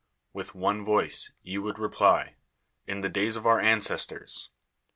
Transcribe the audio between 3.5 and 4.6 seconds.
ancestors."